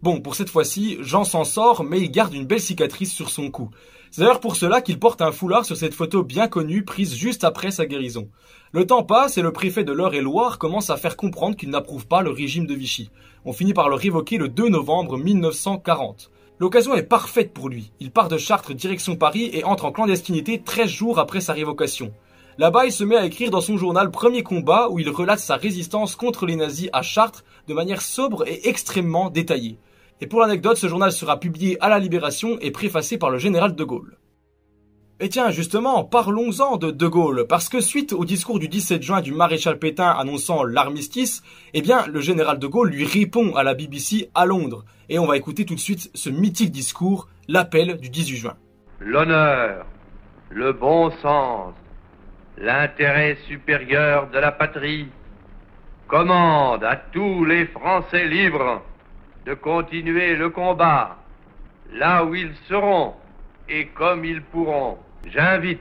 Bon, 0.02 0.20
pour 0.20 0.36
cette 0.36 0.50
fois-ci, 0.50 0.98
Jean 1.02 1.24
s'en 1.24 1.44
sort, 1.44 1.84
mais 1.84 2.02
il 2.02 2.10
garde 2.10 2.34
une 2.34 2.48
belle 2.48 2.60
cicatrice 2.60 3.14
sur 3.14 3.30
son 3.30 3.52
cou. 3.52 3.70
C'est 4.10 4.22
d'ailleurs 4.22 4.40
pour 4.40 4.56
cela 4.56 4.82
qu'il 4.82 5.00
porte 5.00 5.22
un 5.22 5.32
foulard 5.32 5.64
sur 5.64 5.78
cette 5.78 5.94
photo 5.94 6.24
bien 6.24 6.48
connue 6.48 6.84
prise 6.84 7.16
juste 7.16 7.44
après 7.44 7.72
sa 7.72 7.86
guérison. 7.86 8.30
Le 8.74 8.86
temps 8.86 9.04
passe 9.04 9.38
et 9.38 9.42
le 9.42 9.54
préfet 9.54 9.84
de 9.84 9.94
l'Eure-et-Loire 9.94 10.58
commence 10.58 10.90
à 10.90 10.98
faire 10.98 11.16
comprendre 11.16 11.56
qu'il 11.56 11.70
n'approuve 11.70 12.08
pas 12.08 12.22
le 12.22 12.32
régime 12.32 12.66
de 12.66 12.74
Vichy. 12.74 13.10
On 13.46 13.54
finit 13.54 13.74
par 13.74 13.90
le 13.90 13.96
révoquer 13.96 14.38
le 14.38 14.50
2 14.50 14.70
novembre 14.70 15.18
1940. 15.18 16.32
L'occasion 16.60 16.94
est 16.94 17.04
parfaite 17.04 17.54
pour 17.54 17.70
lui. 17.70 17.92
Il 18.00 18.12
part 18.12 18.28
de 18.28 18.38
Chartres 18.38 18.74
direction 18.74 19.16
Paris 19.16 19.50
et 19.54 19.64
entre 19.64 19.86
en 19.86 19.92
clandestinité 19.92 20.62
13 20.62 20.90
jours 20.90 21.20
après 21.20 21.42
sa 21.42 21.54
révocation. 21.54 22.12
Là-bas, 22.62 22.86
il 22.86 22.92
se 22.92 23.04
met 23.04 23.16
à 23.18 23.26
écrire 23.26 23.50
dans 23.50 23.60
son 23.60 23.76
journal 23.76 24.12
Premier 24.12 24.44
combat 24.44 24.88
où 24.92 25.00
il 25.00 25.10
relate 25.10 25.40
sa 25.40 25.56
résistance 25.56 26.16
contre 26.16 26.46
les 26.46 26.56
nazis 26.56 26.92
à 26.94 27.02
Chartres 27.02 27.44
de 27.68 27.74
manière 27.74 28.04
sobre 28.04 28.48
et 28.48 28.70
extrêmement 28.70 29.32
détaillée. 29.32 29.80
Et 30.20 30.28
pour 30.28 30.42
l'anecdote, 30.42 30.78
ce 30.78 30.88
journal 30.88 31.12
sera 31.12 31.40
publié 31.40 31.82
à 31.82 31.90
la 31.90 31.98
Libération 31.98 32.60
et 32.62 32.70
préfacé 32.70 33.18
par 33.18 33.32
le 33.32 33.40
général 33.40 33.74
de 33.74 33.84
Gaulle. 33.84 34.20
Et 35.20 35.30
tiens, 35.30 35.50
justement, 35.50 36.04
parlons-en 36.04 36.78
de 36.78 36.92
De 36.92 37.08
Gaulle, 37.08 37.48
parce 37.50 37.68
que 37.68 37.82
suite 37.82 38.14
au 38.14 38.26
discours 38.26 38.60
du 38.60 38.68
17 38.68 39.02
juin 39.02 39.22
du 39.22 39.34
maréchal 39.34 39.80
Pétain 39.80 40.12
annonçant 40.12 40.64
l'armistice, 40.64 41.42
eh 41.74 41.82
bien, 41.82 42.06
le 42.06 42.22
général 42.22 42.60
de 42.60 42.68
Gaulle 42.68 42.92
lui 42.92 43.06
répond 43.06 43.56
à 43.56 43.64
la 43.64 43.74
BBC 43.74 44.30
à 44.36 44.46
Londres. 44.46 44.86
Et 45.10 45.18
on 45.18 45.26
va 45.26 45.36
écouter 45.36 45.66
tout 45.66 45.74
de 45.74 45.80
suite 45.80 46.12
ce 46.14 46.30
mythique 46.30 46.70
discours, 46.70 47.28
l'appel 47.48 47.98
du 47.98 48.10
18 48.10 48.36
juin. 48.36 48.54
L'honneur, 49.00 49.88
le 50.52 50.74
bon 50.74 51.10
sens, 51.24 51.74
l'intérêt 52.58 53.36
supérieur 53.48 54.28
de 54.28 54.40
la 54.40 54.52
patrie 54.52 55.10
commande 56.08 56.84
à 56.84 56.96
tous 56.96 57.46
les 57.46 57.66
Français 57.68 58.26
libres 58.26 58.84
de 59.46 59.54
continuer 59.54 60.36
le 60.36 60.50
combat 60.50 61.18
là 61.94 62.24
où 62.26 62.36
ils 62.36 62.54
seront 62.68 63.14
et 63.70 63.88
comme 63.88 64.26
ils 64.26 64.42
pourront. 64.42 64.98
J'invite 65.28 65.80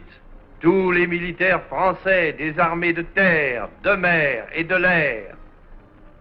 tous 0.60 0.90
les 0.92 1.06
militaires 1.06 1.62
français 1.64 2.34
des 2.34 2.58
armées 2.58 2.92
de 2.92 3.02
terre, 3.02 3.68
de 3.82 3.92
mer 3.92 4.46
et 4.54 4.64
de 4.64 4.74
l'air. 4.74 5.34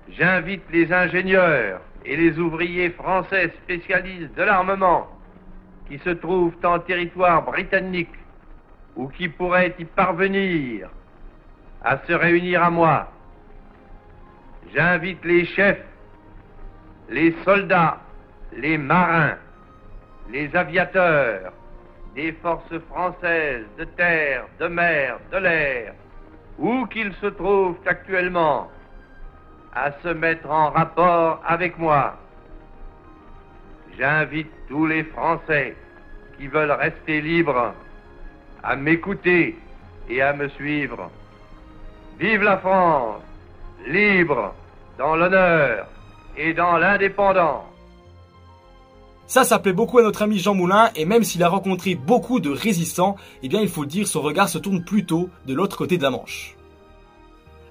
J'invite 0.10 0.63
les 0.72 0.91
ingénieurs 0.91 1.82
et 2.06 2.15
les 2.15 2.39
ouvriers 2.39 2.89
français 2.89 3.51
spécialistes 3.63 4.34
de 4.36 4.44
l'armement 4.44 5.08
qui 5.88 6.00
se 6.00 6.12
trouvent 6.12 6.56
en 6.63 6.79
territoire 6.79 7.44
britannique 7.44 8.10
ou 9.00 9.08
qui 9.08 9.29
pourraient 9.29 9.74
y 9.79 9.86
parvenir 9.86 10.89
à 11.82 11.98
se 12.06 12.12
réunir 12.12 12.62
à 12.62 12.70
moi. 12.70 13.08
J'invite 14.74 15.24
les 15.24 15.46
chefs 15.46 15.86
les 17.10 17.34
soldats, 17.44 17.98
les 18.53 18.77
marins, 18.77 19.38
les 20.29 20.53
aviateurs 20.56 21.53
des 22.13 22.34
forces 22.34 22.77
françaises 22.89 23.65
de 23.77 23.86
terre, 23.86 24.46
de 24.60 24.68
mer, 24.68 25.18
de 25.32 25.38
l'air, 25.38 25.94
où 26.58 26.86
qu'ils 26.88 27.13
se 27.13 27.27
trouvent 27.27 27.79
actuellement, 27.86 28.70
à 29.74 29.91
se 30.03 30.10
mettre 30.10 30.50
en 30.51 30.72
rapport 30.72 31.41
avec 31.48 31.77
moi. 31.77 32.18
J'invite 33.98 34.51
tous 34.68 34.86
les 34.86 35.06
Français 35.06 35.75
qui 36.38 36.48
veulent 36.48 36.72
rester 36.72 37.22
libres 37.22 37.74
à 38.63 38.75
m'écouter 38.75 39.58
et 40.10 40.22
à 40.22 40.34
me 40.34 40.50
suivre. 40.50 41.10
Vive 42.20 42.44
la 42.44 42.58
France 42.58 43.22
libre 43.88 44.54
dans 44.98 45.16
l'honneur 45.16 45.88
et 46.38 46.54
dans 46.54 46.78
l'indépendance. 46.78 47.63
Ça, 49.28 49.44
ça 49.44 49.60
plaît 49.60 49.74
beaucoup 49.74 50.00
à 50.00 50.04
notre 50.04 50.24
ami 50.24 50.39
Jean 50.39 50.56
Moulin, 50.56 50.89
et 50.96 51.06
même 51.06 51.24
s'il 51.24 51.44
a 51.44 51.50
rencontré 51.50 51.94
beaucoup 51.94 52.39
de 52.39 52.50
résistants, 52.50 53.16
eh 53.44 53.48
bien 53.48 53.62
il 53.62 53.70
faut 53.70 53.82
le 53.82 53.88
dire, 53.88 54.08
son 54.08 54.22
regard 54.22 54.50
se 54.50 54.58
tourne 54.58 54.84
plutôt 54.84 55.30
de 55.46 55.54
l'autre 55.54 55.78
côté 55.78 55.98
de 55.98 56.04
la 56.04 56.10
Manche. 56.10 56.56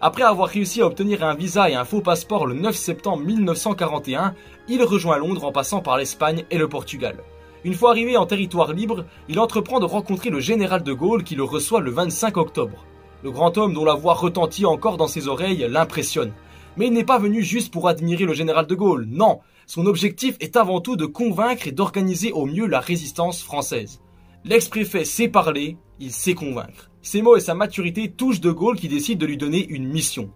Après 0.00 0.22
avoir 0.22 0.48
réussi 0.48 0.80
à 0.80 0.86
obtenir 0.86 1.24
un 1.24 1.34
visa 1.34 1.68
et 1.68 1.74
un 1.74 1.84
faux 1.84 2.00
passeport 2.00 2.46
le 2.46 2.54
9 2.54 2.76
septembre 2.76 3.24
1941, 3.24 4.34
il 4.68 4.84
rejoint 4.84 5.18
Londres 5.18 5.44
en 5.44 5.50
passant 5.50 5.80
par 5.80 5.96
l'Espagne 5.96 6.44
et 6.52 6.58
le 6.58 6.68
Portugal. 6.68 7.16
Une 7.64 7.74
fois 7.74 7.90
arrivé 7.90 8.16
en 8.16 8.26
territoire 8.26 8.72
libre, 8.72 9.04
il 9.28 9.40
entreprend 9.40 9.80
de 9.80 9.84
rencontrer 9.84 10.30
le 10.30 10.40
général 10.40 10.82
de 10.82 10.92
Gaulle 10.92 11.24
qui 11.24 11.34
le 11.34 11.42
reçoit 11.42 11.80
le 11.80 11.90
25 11.90 12.36
octobre. 12.36 12.84
Le 13.24 13.32
grand 13.32 13.58
homme 13.58 13.74
dont 13.74 13.84
la 13.84 13.94
voix 13.94 14.14
retentit 14.14 14.64
encore 14.64 14.96
dans 14.96 15.08
ses 15.08 15.26
oreilles 15.26 15.66
l'impressionne. 15.68 16.32
Mais 16.76 16.86
il 16.86 16.92
n'est 16.92 17.02
pas 17.02 17.18
venu 17.18 17.42
juste 17.42 17.72
pour 17.72 17.88
admirer 17.88 18.24
le 18.24 18.32
général 18.32 18.66
de 18.66 18.74
Gaulle, 18.76 19.06
non, 19.10 19.40
son 19.66 19.86
objectif 19.86 20.36
est 20.40 20.56
avant 20.56 20.80
tout 20.80 20.96
de 20.96 21.04
convaincre 21.04 21.66
et 21.66 21.72
d'organiser 21.72 22.32
au 22.32 22.46
mieux 22.46 22.66
la 22.66 22.80
résistance 22.80 23.42
française. 23.42 24.00
L'ex-préfet 24.44 25.04
sait 25.04 25.28
parler, 25.28 25.76
il 25.98 26.12
sait 26.12 26.34
convaincre. 26.34 26.90
Ses 27.02 27.22
mots 27.22 27.36
et 27.36 27.40
sa 27.40 27.54
maturité 27.54 28.10
touchent 28.10 28.40
de 28.40 28.52
Gaulle 28.52 28.78
qui 28.78 28.88
décide 28.88 29.18
de 29.18 29.26
lui 29.26 29.36
donner 29.36 29.66
une 29.68 29.88
mission. 29.88 30.30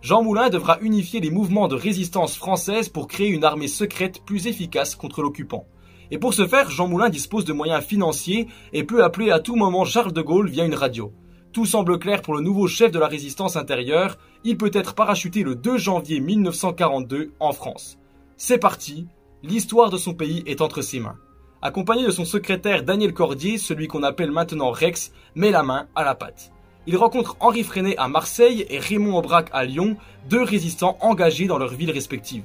Jean 0.00 0.22
Moulin 0.22 0.48
devra 0.48 0.78
unifier 0.80 1.18
les 1.18 1.30
mouvements 1.30 1.66
de 1.66 1.74
résistance 1.74 2.36
française 2.36 2.88
pour 2.88 3.08
créer 3.08 3.28
une 3.28 3.44
armée 3.44 3.66
secrète 3.66 4.22
plus 4.24 4.46
efficace 4.46 4.94
contre 4.94 5.22
l'occupant. 5.22 5.66
Et 6.10 6.18
pour 6.18 6.34
ce 6.34 6.46
faire, 6.46 6.70
Jean 6.70 6.88
Moulin 6.88 7.08
dispose 7.08 7.44
de 7.44 7.52
moyens 7.52 7.84
financiers 7.84 8.48
et 8.72 8.84
peut 8.84 9.04
appeler 9.04 9.30
à 9.30 9.40
tout 9.40 9.56
moment 9.56 9.84
Charles 9.84 10.12
de 10.12 10.22
Gaulle 10.22 10.48
via 10.48 10.64
une 10.64 10.74
radio. 10.74 11.12
Tout 11.52 11.66
semble 11.66 11.98
clair 11.98 12.22
pour 12.22 12.34
le 12.34 12.40
nouveau 12.40 12.66
chef 12.66 12.92
de 12.92 12.98
la 12.98 13.08
résistance 13.08 13.56
intérieure, 13.56 14.18
il 14.44 14.56
peut 14.56 14.70
être 14.72 14.94
parachuté 14.94 15.42
le 15.42 15.54
2 15.54 15.78
janvier 15.78 16.20
1942 16.20 17.32
en 17.40 17.52
France. 17.52 17.98
C'est 18.36 18.58
parti, 18.58 19.06
l'histoire 19.42 19.90
de 19.90 19.96
son 19.98 20.14
pays 20.14 20.42
est 20.46 20.60
entre 20.60 20.82
ses 20.82 21.00
mains. 21.00 21.16
Accompagné 21.60 22.04
de 22.04 22.10
son 22.10 22.24
secrétaire 22.24 22.84
Daniel 22.84 23.12
Cordier, 23.12 23.58
celui 23.58 23.88
qu'on 23.88 24.04
appelle 24.04 24.30
maintenant 24.30 24.70
Rex, 24.70 25.12
met 25.34 25.50
la 25.50 25.62
main 25.62 25.88
à 25.96 26.04
la 26.04 26.14
pâte. 26.14 26.52
Il 26.86 26.96
rencontre 26.96 27.36
Henri 27.40 27.64
Freinet 27.64 27.96
à 27.98 28.08
Marseille 28.08 28.64
et 28.70 28.78
Raymond 28.78 29.18
Aubrac 29.18 29.48
à 29.52 29.64
Lyon, 29.64 29.96
deux 30.30 30.42
résistants 30.42 30.96
engagés 31.00 31.46
dans 31.46 31.58
leurs 31.58 31.74
villes 31.74 31.90
respectives. 31.90 32.44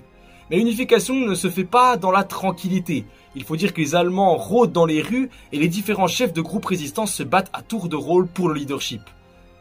Mais 0.49 0.57
l'unification 0.57 1.15
ne 1.15 1.35
se 1.35 1.49
fait 1.49 1.63
pas 1.63 1.97
dans 1.97 2.11
la 2.11 2.23
tranquillité. 2.23 3.05
Il 3.35 3.43
faut 3.43 3.55
dire 3.55 3.73
que 3.73 3.81
les 3.81 3.95
Allemands 3.95 4.35
rôdent 4.35 4.71
dans 4.71 4.85
les 4.85 5.01
rues 5.01 5.29
et 5.51 5.57
les 5.57 5.67
différents 5.67 6.07
chefs 6.07 6.33
de 6.33 6.41
groupes 6.41 6.65
résistants 6.65 7.05
se 7.05 7.23
battent 7.23 7.51
à 7.53 7.61
tour 7.61 7.89
de 7.89 7.95
rôle 7.95 8.27
pour 8.27 8.49
le 8.49 8.55
leadership. 8.55 9.01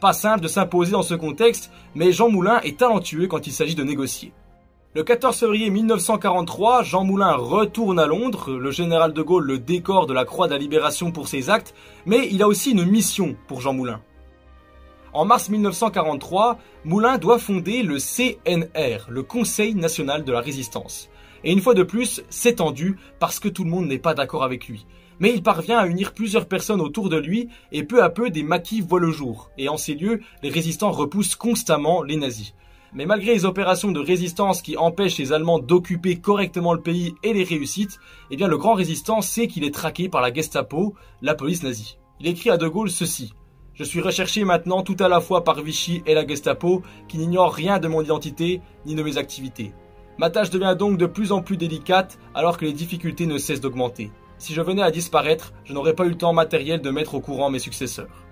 Pas 0.00 0.12
simple 0.12 0.42
de 0.42 0.48
s'imposer 0.48 0.92
dans 0.92 1.02
ce 1.02 1.14
contexte, 1.14 1.70
mais 1.94 2.12
Jean 2.12 2.28
Moulin 2.28 2.60
est 2.62 2.78
talentueux 2.78 3.28
quand 3.28 3.46
il 3.46 3.52
s'agit 3.52 3.76
de 3.76 3.84
négocier. 3.84 4.32
Le 4.94 5.04
14 5.04 5.38
février 5.38 5.70
1943, 5.70 6.82
Jean 6.82 7.04
Moulin 7.04 7.34
retourne 7.34 7.98
à 7.98 8.06
Londres, 8.06 8.50
le 8.50 8.70
général 8.70 9.14
de 9.14 9.22
Gaulle 9.22 9.46
le 9.46 9.58
décore 9.58 10.06
de 10.06 10.12
la 10.12 10.26
Croix 10.26 10.48
de 10.48 10.52
la 10.52 10.58
Libération 10.58 11.12
pour 11.12 11.28
ses 11.28 11.48
actes, 11.48 11.72
mais 12.04 12.28
il 12.30 12.42
a 12.42 12.48
aussi 12.48 12.72
une 12.72 12.84
mission 12.84 13.34
pour 13.48 13.62
Jean 13.62 13.72
Moulin. 13.72 14.02
En 15.14 15.26
mars 15.26 15.50
1943, 15.50 16.58
Moulin 16.86 17.18
doit 17.18 17.38
fonder 17.38 17.82
le 17.82 17.98
CNR, 17.98 19.10
le 19.10 19.22
Conseil 19.22 19.74
national 19.74 20.24
de 20.24 20.32
la 20.32 20.40
résistance. 20.40 21.10
Et 21.44 21.52
une 21.52 21.60
fois 21.60 21.74
de 21.74 21.82
plus, 21.82 22.22
c'est 22.30 22.56
tendu 22.56 22.96
parce 23.18 23.38
que 23.38 23.50
tout 23.50 23.64
le 23.64 23.70
monde 23.70 23.88
n'est 23.88 23.98
pas 23.98 24.14
d'accord 24.14 24.42
avec 24.42 24.68
lui. 24.68 24.86
Mais 25.20 25.34
il 25.34 25.42
parvient 25.42 25.78
à 25.78 25.86
unir 25.86 26.14
plusieurs 26.14 26.46
personnes 26.46 26.80
autour 26.80 27.10
de 27.10 27.18
lui 27.18 27.48
et 27.72 27.84
peu 27.84 28.02
à 28.02 28.08
peu 28.08 28.30
des 28.30 28.42
maquis 28.42 28.80
voient 28.80 29.00
le 29.00 29.10
jour. 29.10 29.50
Et 29.58 29.68
en 29.68 29.76
ces 29.76 29.94
lieux, 29.94 30.20
les 30.42 30.48
résistants 30.48 30.92
repoussent 30.92 31.36
constamment 31.36 32.02
les 32.02 32.16
nazis. 32.16 32.54
Mais 32.94 33.04
malgré 33.04 33.34
les 33.34 33.44
opérations 33.44 33.92
de 33.92 34.00
résistance 34.00 34.62
qui 34.62 34.78
empêchent 34.78 35.18
les 35.18 35.34
Allemands 35.34 35.58
d'occuper 35.58 36.16
correctement 36.20 36.72
le 36.72 36.80
pays 36.80 37.14
et 37.22 37.34
les 37.34 37.44
réussites, 37.44 37.98
eh 38.30 38.36
bien 38.36 38.48
le 38.48 38.56
grand 38.56 38.74
résistant 38.74 39.20
sait 39.20 39.46
qu'il 39.46 39.64
est 39.64 39.74
traqué 39.74 40.08
par 40.08 40.22
la 40.22 40.32
Gestapo, 40.32 40.94
la 41.20 41.34
police 41.34 41.62
nazie. 41.62 41.98
Il 42.18 42.26
écrit 42.26 42.48
à 42.48 42.56
De 42.56 42.68
Gaulle 42.68 42.90
ceci. 42.90 43.34
Je 43.74 43.84
suis 43.84 44.00
recherché 44.00 44.44
maintenant 44.44 44.82
tout 44.82 44.96
à 45.00 45.08
la 45.08 45.20
fois 45.20 45.44
par 45.44 45.62
Vichy 45.62 46.02
et 46.06 46.14
la 46.14 46.26
Gestapo, 46.26 46.82
qui 47.08 47.16
n'ignorent 47.16 47.54
rien 47.54 47.78
de 47.78 47.88
mon 47.88 48.02
identité 48.02 48.60
ni 48.84 48.94
de 48.94 49.02
mes 49.02 49.16
activités. 49.16 49.72
Ma 50.18 50.28
tâche 50.28 50.50
devient 50.50 50.76
donc 50.78 50.98
de 50.98 51.06
plus 51.06 51.32
en 51.32 51.40
plus 51.40 51.56
délicate 51.56 52.18
alors 52.34 52.58
que 52.58 52.66
les 52.66 52.74
difficultés 52.74 53.24
ne 53.24 53.38
cessent 53.38 53.62
d'augmenter. 53.62 54.10
Si 54.36 54.52
je 54.52 54.60
venais 54.60 54.82
à 54.82 54.90
disparaître, 54.90 55.54
je 55.64 55.72
n'aurais 55.72 55.94
pas 55.94 56.04
eu 56.04 56.10
le 56.10 56.18
temps 56.18 56.34
matériel 56.34 56.82
de 56.82 56.90
mettre 56.90 57.14
au 57.14 57.20
courant 57.20 57.48
mes 57.48 57.58
successeurs. 57.58 58.26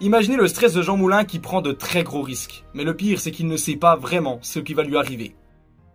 Imaginez 0.00 0.36
le 0.36 0.46
stress 0.46 0.74
de 0.74 0.82
Jean 0.82 0.96
Moulin 0.96 1.24
qui 1.24 1.40
prend 1.40 1.62
de 1.62 1.72
très 1.72 2.04
gros 2.04 2.22
risques. 2.22 2.64
Mais 2.74 2.84
le 2.84 2.94
pire, 2.94 3.18
c'est 3.18 3.32
qu'il 3.32 3.48
ne 3.48 3.56
sait 3.56 3.76
pas 3.76 3.96
vraiment 3.96 4.38
ce 4.42 4.60
qui 4.60 4.74
va 4.74 4.84
lui 4.84 4.96
arriver. 4.96 5.34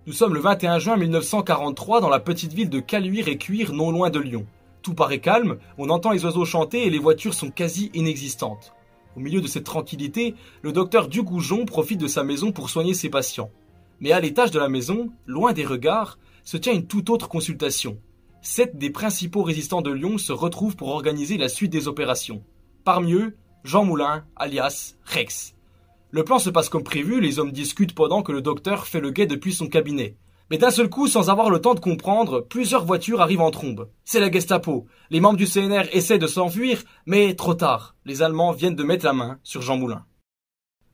Nous 0.05 0.13
sommes 0.13 0.33
le 0.33 0.41
21 0.41 0.79
juin 0.79 0.97
1943 0.97 2.01
dans 2.01 2.09
la 2.09 2.19
petite 2.19 2.53
ville 2.53 2.69
de 2.69 2.79
Caluire 2.79 3.29
et 3.29 3.37
Cuire 3.37 3.71
non 3.71 3.91
loin 3.91 4.09
de 4.09 4.19
Lyon. 4.19 4.47
Tout 4.81 4.95
paraît 4.95 5.19
calme, 5.19 5.59
on 5.77 5.91
entend 5.91 6.11
les 6.11 6.25
oiseaux 6.25 6.43
chanter 6.43 6.87
et 6.87 6.89
les 6.89 6.99
voitures 6.99 7.35
sont 7.35 7.51
quasi 7.51 7.91
inexistantes. 7.93 8.73
Au 9.15 9.19
milieu 9.19 9.41
de 9.41 9.47
cette 9.47 9.65
tranquillité, 9.65 10.35
le 10.61 10.71
docteur 10.71 11.07
Dugoujon 11.07 11.65
profite 11.65 11.99
de 11.99 12.07
sa 12.07 12.23
maison 12.23 12.51
pour 12.51 12.69
soigner 12.69 12.93
ses 12.93 13.09
patients. 13.09 13.51
Mais 13.99 14.11
à 14.13 14.19
l'étage 14.19 14.51
de 14.51 14.59
la 14.59 14.69
maison, 14.69 15.11
loin 15.27 15.53
des 15.53 15.65
regards, 15.65 16.17
se 16.43 16.57
tient 16.57 16.73
une 16.73 16.87
toute 16.87 17.09
autre 17.09 17.27
consultation. 17.27 17.97
Sept 18.41 18.77
des 18.77 18.89
principaux 18.89 19.43
résistants 19.43 19.81
de 19.81 19.91
Lyon 19.91 20.17
se 20.17 20.31
retrouvent 20.31 20.75
pour 20.75 20.89
organiser 20.89 21.37
la 21.37 21.49
suite 21.49 21.71
des 21.71 21.87
opérations. 21.87 22.41
Parmi 22.83 23.13
eux, 23.13 23.35
Jean 23.63 23.85
Moulin, 23.85 24.25
alias 24.35 24.95
Rex. 25.05 25.55
Le 26.09 26.23
plan 26.23 26.39
se 26.39 26.49
passe 26.49 26.69
comme 26.69 26.83
prévu, 26.83 27.21
les 27.21 27.37
hommes 27.37 27.51
discutent 27.51 27.93
pendant 27.93 28.23
que 28.23 28.31
le 28.31 28.41
docteur 28.41 28.87
fait 28.87 28.99
le 28.99 29.11
guet 29.11 29.27
depuis 29.27 29.53
son 29.53 29.67
cabinet. 29.67 30.15
Mais 30.51 30.57
d'un 30.57 30.69
seul 30.69 30.89
coup, 30.89 31.07
sans 31.07 31.29
avoir 31.29 31.49
le 31.49 31.61
temps 31.61 31.75
de 31.75 31.79
comprendre, 31.79 32.41
plusieurs 32.41 32.83
voitures 32.83 33.21
arrivent 33.21 33.39
en 33.39 33.51
trombe. 33.51 33.87
C'est 34.03 34.19
la 34.19 34.29
Gestapo. 34.29 34.85
Les 35.09 35.21
membres 35.21 35.37
du 35.37 35.47
CNR 35.47 35.83
essaient 35.93 36.17
de 36.17 36.27
s'enfuir, 36.27 36.83
mais 37.05 37.35
trop 37.35 37.53
tard. 37.53 37.95
Les 38.03 38.21
Allemands 38.21 38.51
viennent 38.51 38.75
de 38.75 38.83
mettre 38.83 39.05
la 39.05 39.13
main 39.13 39.39
sur 39.43 39.61
Jean 39.61 39.77
Moulin. 39.77 40.03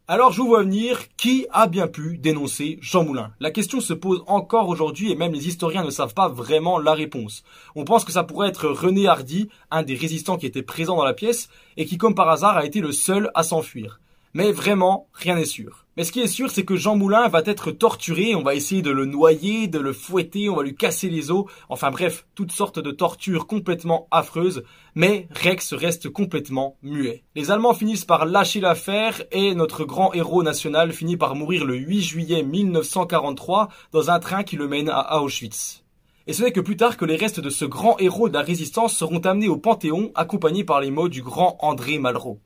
Alors 0.07 0.31
je 0.31 0.41
vous 0.41 0.47
vois 0.47 0.61
venir, 0.61 0.99
qui 1.17 1.47
a 1.51 1.65
bien 1.65 1.87
pu 1.87 2.19
dénoncer 2.19 2.77
Jean 2.81 3.03
Moulin? 3.03 3.31
La 3.39 3.49
question 3.49 3.81
se 3.81 3.93
pose 3.93 4.23
encore 4.27 4.69
aujourd'hui 4.69 5.11
et 5.11 5.15
même 5.15 5.33
les 5.33 5.47
historiens 5.47 5.83
ne 5.83 5.89
savent 5.89 6.13
pas 6.13 6.29
vraiment 6.29 6.77
la 6.77 6.93
réponse. 6.93 7.43
On 7.75 7.83
pense 7.83 8.05
que 8.05 8.11
ça 8.11 8.23
pourrait 8.23 8.49
être 8.49 8.67
René 8.67 9.07
Hardy, 9.07 9.49
un 9.71 9.81
des 9.81 9.95
résistants 9.95 10.37
qui 10.37 10.45
était 10.45 10.61
présent 10.61 10.97
dans 10.97 11.03
la 11.03 11.15
pièce 11.15 11.49
et 11.77 11.87
qui 11.87 11.97
comme 11.97 12.13
par 12.13 12.29
hasard 12.29 12.57
a 12.57 12.65
été 12.65 12.79
le 12.79 12.91
seul 12.91 13.31
à 13.33 13.41
s'enfuir. 13.41 14.01
Mais 14.35 14.51
vraiment, 14.51 15.07
rien 15.13 15.33
n'est 15.33 15.45
sûr. 15.45 15.87
Mais 15.98 16.04
ce 16.04 16.12
qui 16.12 16.22
est 16.22 16.27
sûr, 16.27 16.51
c'est 16.51 16.63
que 16.63 16.75
Jean 16.75 16.96
Moulin 16.96 17.27
va 17.27 17.42
être 17.44 17.72
torturé, 17.72 18.36
on 18.36 18.44
va 18.44 18.54
essayer 18.54 18.84
de 18.84 18.92
le 18.92 19.08
noyer, 19.08 19.68
de 19.68 19.80
le 19.80 19.94
fouetter, 19.94 20.48
on 20.48 20.56
va 20.56 20.62
lui 20.62 20.75
casser 20.75 21.10
les 21.10 21.32
os, 21.32 21.46
enfin 21.70 21.89
bref, 21.89 22.27
toutes 22.36 22.51
sortes 22.51 22.77
de 22.77 22.92
tortures 22.92 23.48
complètement 23.48 24.08
affreuses, 24.12 24.63
mais 24.94 25.27
Rex 25.32 25.74
reste 25.74 26.10
complètement 26.10 26.77
muet. 26.84 27.24
Les 27.36 27.50
Allemands 27.50 27.74
finissent 27.74 28.06
par 28.06 28.27
lâcher 28.27 28.60
l'affaire 28.60 29.24
et 29.32 29.56
notre 29.56 29.86
grand 29.86 30.13
héros 30.13 30.44
national 30.44 30.94
finit 30.94 31.18
par 31.18 31.34
mourir 31.34 31.66
le 31.66 31.75
8 31.75 32.01
juillet 32.04 32.44
1943 32.44 33.70
dans 33.92 34.12
un 34.12 34.20
train 34.20 34.44
qui 34.44 34.56
le 34.56 34.68
mène 34.68 34.89
à 34.89 35.24
Auschwitz. 35.24 35.84
Et 36.27 36.34
ce 36.34 36.44
n'est 36.44 36.51
que 36.51 36.60
plus 36.60 36.77
tard 36.77 36.98
que 36.98 37.06
les 37.06 37.16
restes 37.16 37.39
de 37.39 37.50
ce 37.50 37.66
grand 37.66 37.98
héros 37.98 38.30
de 38.30 38.36
la 38.36 38.44
résistance 38.44 38.96
seront 38.96 39.22
amenés 39.22 39.48
au 39.48 39.58
Panthéon 39.58 40.12
accompagnés 40.13 40.63
par 40.63 40.80
les 40.80 40.92
mots 40.92 41.10
du 41.10 41.24
grand 41.24 41.58
André 41.60 41.98
Malraux. 41.98 42.39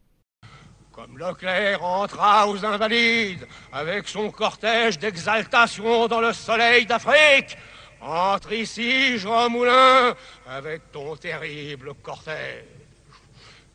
Comme 0.91 1.17
Leclerc 1.17 1.81
entra 1.83 2.50
aux 2.50 2.65
Invalides 2.65 3.48
avec 3.71 4.10
son 4.10 4.29
cortège 4.29 5.00
d'exaltation 5.00 6.07
dans 6.10 6.19
le 6.19 6.33
soleil 6.33 6.86
d'Afrique, 6.86 7.57
entre 8.01 8.51
ici, 8.51 9.17
Jean 9.17 9.50
Moulin, 9.50 10.13
avec 10.45 10.91
ton 10.91 11.15
terrible 11.15 11.93
cortège. 12.03 12.65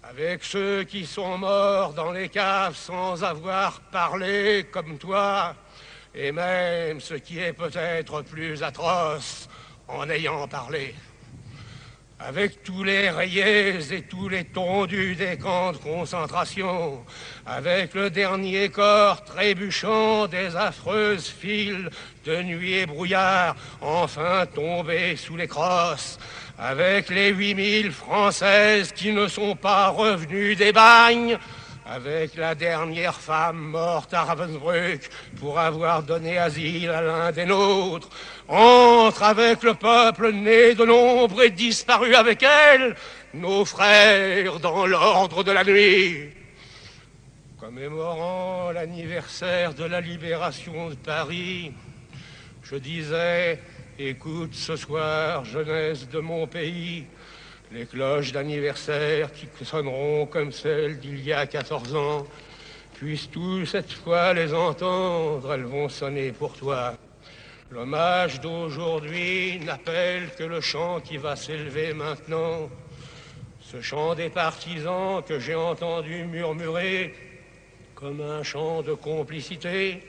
Avec 0.03 0.45
ceux 0.45 0.85
qui 0.85 1.07
sont 1.07 1.39
morts 1.39 1.95
dans 1.95 2.13
les 2.13 2.29
caves 2.29 2.77
sans 2.77 3.25
avoir 3.25 3.81
parlé 3.81 4.67
comme 4.71 4.99
toi, 4.99 5.55
et 6.15 6.33
même 6.33 7.01
ce 7.01 7.15
qui 7.15 7.39
est 7.39 7.55
peut-être 7.55 8.23
plus 8.23 8.63
atroce 8.63 9.49
en 9.89 10.09
ayant 10.11 10.47
parlé 10.49 10.95
avec 12.19 12.63
tous 12.63 12.83
les 12.83 13.11
rayés 13.11 13.79
et 13.93 14.03
tous 14.03 14.29
les 14.29 14.45
tondus 14.45 15.17
des 15.17 15.37
camps 15.37 15.73
de 15.73 15.77
concentration, 15.77 17.05
avec 17.45 17.95
le 17.95 18.09
dernier 18.09 18.71
corps 18.71 19.23
trébuchant 19.23 20.27
des 20.27 20.57
affreuses 20.57 21.29
files 21.29 21.91
de 22.25 22.43
nuit 22.43 22.73
et 22.73 22.87
brouillard, 22.87 23.55
enfin 23.83 24.47
tombés 24.47 25.17
sous 25.17 25.37
les 25.37 25.47
crosses, 25.47 26.19
avec 26.59 27.11
les 27.11 27.31
8000 27.31 27.93
Françaises 27.93 28.93
qui 28.93 29.13
ne 29.13 29.29
sont 29.29 29.55
pas 29.55 29.89
revenues 29.89 30.57
des 30.57 30.73
bagnes, 30.73 31.39
avec 31.89 32.35
la 32.35 32.57
dernière 32.57 33.15
femme 33.15 33.59
morte 33.59 34.13
à 34.13 34.25
Ravensbrück 34.25 35.09
pour 35.39 35.59
avoir 35.59 36.03
donné 36.03 36.37
asile 36.37 36.91
à 36.91 37.01
l'un 37.01 37.31
des 37.31 37.45
nôtres, 37.45 38.09
entre 38.49 39.23
avec 39.23 39.63
le 39.63 39.75
peuple 39.75 40.33
né 40.33 40.75
de 40.75 40.83
l'ombre 40.83 41.43
et 41.43 41.51
disparu 41.51 42.15
avec 42.15 42.43
elle, 42.43 42.97
nos 43.35 43.65
frères 43.65 44.59
dans 44.59 44.85
l'ordre 44.87 45.45
de 45.45 45.53
la 45.53 45.63
nuit. 45.63 46.31
commémorant 47.61 48.73
l'anniversaire 48.73 49.73
de 49.73 49.85
la 49.85 50.01
libération 50.01 50.91
de 50.91 50.95
Paris, 50.97 51.73
je 52.65 52.77
disais, 52.77 53.61
écoute 53.97 54.55
ce 54.55 54.75
soir, 54.75 55.45
jeunesse 55.45 56.09
de 56.09 56.19
mon 56.19 56.49
pays, 56.49 57.07
les 57.73 57.87
cloches 57.87 58.33
d'anniversaire 58.33 59.31
qui 59.33 59.65
sonneront 59.65 60.27
comme 60.27 60.53
celles 60.53 60.99
d'il 60.99 61.25
y 61.25 61.33
a 61.33 61.47
14 61.47 61.95
ans, 61.97 62.27
puisses-tu 62.95 63.67
cette 63.67 63.93
fois 63.93 64.33
les 64.33 64.55
entendre, 64.55 65.53
elles 65.53 65.65
vont 65.65 65.89
sonner 65.89 66.33
pour 66.33 66.55
toi. 66.55 66.95
L'hommage 67.71 68.41
d'aujourd'hui 68.41 69.59
n'appelle 69.65 70.31
que 70.39 70.45
le 70.45 70.61
chant 70.61 71.01
qui 71.01 71.17
va 71.17 71.35
s'élever 71.35 71.93
maintenant. 71.93 72.71
Ce 73.61 73.81
chant 73.81 74.15
des 74.15 74.31
partisans 74.31 75.23
que 75.27 75.41
j'ai 75.41 75.57
entendu 75.57 76.25
murmurer 76.25 77.13
comme 77.97 78.21
un 78.21 78.45
chant 78.45 78.83
de 78.83 78.95
complicité, 78.95 80.01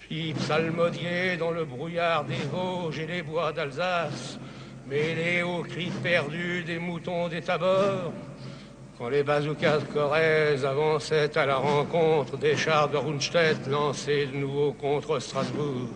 puis 0.00 0.34
psalmodier 0.34 1.38
dans 1.38 1.52
le 1.52 1.64
brouillard 1.64 2.24
des 2.24 2.44
Vosges 2.52 2.98
et 2.98 3.06
les 3.06 3.22
bois 3.22 3.52
d'Alsace, 3.52 4.38
mêlé 4.86 5.42
aux 5.42 5.62
cris 5.62 5.92
perdus 6.02 6.64
des 6.64 6.78
moutons 6.78 7.28
des 7.28 7.40
tabords, 7.40 8.12
quand 8.98 9.08
les 9.08 9.22
bazookas 9.22 9.80
de 9.80 10.64
avançaient 10.64 11.36
à 11.36 11.46
la 11.46 11.56
rencontre 11.56 12.36
des 12.36 12.56
chars 12.56 12.88
de 12.88 12.96
Rundstedt 12.96 13.68
lancés 13.68 14.26
de 14.26 14.36
nouveau 14.36 14.72
contre 14.72 15.18
Strasbourg. 15.18 15.88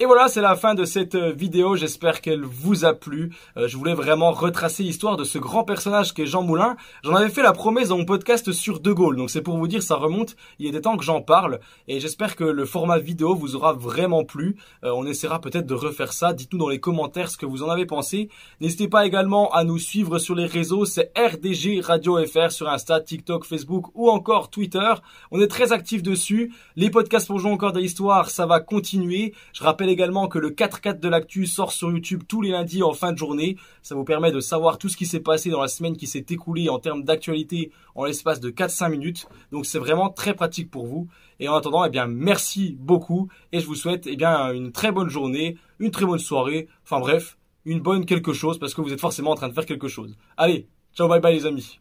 Et 0.00 0.06
voilà, 0.06 0.26
c'est 0.26 0.40
la 0.40 0.56
fin 0.56 0.74
de 0.74 0.84
cette 0.84 1.14
euh, 1.14 1.30
vidéo. 1.30 1.76
J'espère 1.76 2.20
qu'elle 2.20 2.42
vous 2.42 2.84
a 2.84 2.94
plu. 2.94 3.32
Euh, 3.56 3.68
je 3.68 3.76
voulais 3.76 3.94
vraiment 3.94 4.32
retracer 4.32 4.82
l'histoire 4.82 5.16
de 5.16 5.22
ce 5.22 5.38
grand 5.38 5.62
personnage 5.62 6.12
qu'est 6.12 6.26
Jean 6.26 6.42
Moulin. 6.42 6.74
J'en 7.04 7.14
avais 7.14 7.28
fait 7.28 7.44
la 7.44 7.52
promesse 7.52 7.90
dans 7.90 7.98
mon 7.98 8.04
podcast 8.04 8.50
sur 8.50 8.80
De 8.80 8.90
Gaulle. 8.92 9.14
Donc 9.14 9.30
c'est 9.30 9.40
pour 9.40 9.56
vous 9.56 9.68
dire, 9.68 9.84
ça 9.84 9.94
remonte. 9.94 10.34
Il 10.58 10.66
y 10.66 10.68
a 10.68 10.72
des 10.72 10.80
temps 10.80 10.96
que 10.96 11.04
j'en 11.04 11.22
parle. 11.22 11.60
Et 11.86 12.00
j'espère 12.00 12.34
que 12.34 12.42
le 12.42 12.64
format 12.64 12.98
vidéo 12.98 13.36
vous 13.36 13.54
aura 13.54 13.72
vraiment 13.72 14.24
plu. 14.24 14.56
Euh, 14.82 14.90
on 14.96 15.06
essaiera 15.06 15.40
peut-être 15.40 15.66
de 15.66 15.74
refaire 15.74 16.12
ça. 16.12 16.32
Dites-nous 16.32 16.58
dans 16.58 16.68
les 16.68 16.80
commentaires 16.80 17.30
ce 17.30 17.36
que 17.36 17.46
vous 17.46 17.62
en 17.62 17.70
avez 17.70 17.86
pensé. 17.86 18.30
N'hésitez 18.60 18.88
pas 18.88 19.06
également 19.06 19.52
à 19.52 19.62
nous 19.62 19.78
suivre 19.78 20.18
sur 20.18 20.34
les 20.34 20.46
réseaux. 20.46 20.86
C'est 20.86 21.12
RDG 21.16 21.80
Radio 21.82 22.18
FR 22.26 22.50
sur 22.50 22.68
Insta, 22.68 23.00
TikTok, 23.00 23.44
Facebook 23.44 23.86
ou 23.94 24.10
encore 24.10 24.50
Twitter. 24.50 24.92
On 25.30 25.40
est 25.40 25.46
très 25.46 25.70
actifs 25.70 26.02
dessus. 26.02 26.52
Les 26.74 26.90
podcasts 26.90 27.28
pour 27.28 27.38
jouer 27.38 27.52
encore 27.52 27.72
de 27.72 27.78
l'histoire, 27.78 28.28
ça 28.28 28.44
va 28.44 28.58
continuer. 28.58 29.34
Je 29.52 29.62
rappelle 29.62 29.84
également 29.94 30.28
que 30.28 30.38
le 30.38 30.50
4-4 30.50 31.00
de 31.00 31.08
l'actu 31.08 31.46
sort 31.46 31.72
sur 31.72 31.90
YouTube 31.90 32.22
tous 32.28 32.42
les 32.42 32.50
lundis 32.50 32.82
en 32.82 32.92
fin 32.92 33.12
de 33.12 33.18
journée. 33.18 33.56
Ça 33.82 33.94
vous 33.94 34.04
permet 34.04 34.30
de 34.30 34.40
savoir 34.40 34.76
tout 34.76 34.88
ce 34.88 34.96
qui 34.96 35.06
s'est 35.06 35.20
passé 35.20 35.48
dans 35.48 35.62
la 35.62 35.68
semaine 35.68 35.96
qui 35.96 36.06
s'est 36.06 36.26
écoulée 36.28 36.68
en 36.68 36.78
termes 36.78 37.02
d'actualité 37.02 37.72
en 37.94 38.04
l'espace 38.04 38.40
de 38.40 38.50
4-5 38.50 38.90
minutes. 38.90 39.26
Donc 39.52 39.64
c'est 39.64 39.78
vraiment 39.78 40.10
très 40.10 40.34
pratique 40.34 40.70
pour 40.70 40.86
vous. 40.86 41.08
Et 41.40 41.48
en 41.48 41.54
attendant, 41.54 41.84
eh 41.84 41.90
bien, 41.90 42.06
merci 42.06 42.76
beaucoup 42.78 43.28
et 43.52 43.60
je 43.60 43.66
vous 43.66 43.74
souhaite 43.74 44.06
eh 44.06 44.16
bien, 44.16 44.52
une 44.52 44.72
très 44.72 44.92
bonne 44.92 45.08
journée, 45.08 45.56
une 45.78 45.90
très 45.90 46.04
bonne 46.04 46.18
soirée, 46.18 46.68
enfin 46.84 47.00
bref, 47.00 47.38
une 47.64 47.80
bonne 47.80 48.04
quelque 48.04 48.32
chose 48.32 48.58
parce 48.58 48.74
que 48.74 48.82
vous 48.82 48.92
êtes 48.92 49.00
forcément 49.00 49.30
en 49.30 49.36
train 49.36 49.48
de 49.48 49.54
faire 49.54 49.66
quelque 49.66 49.88
chose. 49.88 50.16
Allez, 50.36 50.68
ciao 50.94 51.08
bye 51.08 51.20
bye 51.20 51.34
les 51.34 51.46
amis. 51.46 51.80